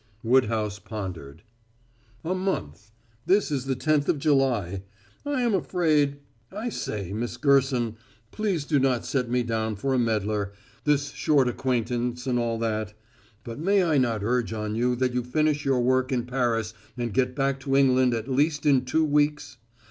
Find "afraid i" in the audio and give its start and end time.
5.53-6.69